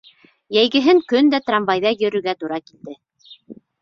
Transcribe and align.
Йәйгеһен 0.55 1.01
көн 1.13 1.29
дә 1.33 1.39
трамвайҙа 1.49 1.93
йөрөргә 1.99 2.35
тура 2.43 2.59
килде. 2.71 2.99